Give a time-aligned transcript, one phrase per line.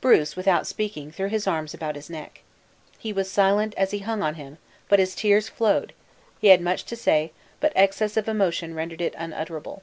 [0.00, 2.40] Bruce, without speaking, threw his arms about his neck.
[2.98, 4.56] He was silent, as he hung on him,
[4.88, 5.92] but his tears flowed;
[6.40, 9.82] he had much to say, but excess of emotion rendered it unutterable.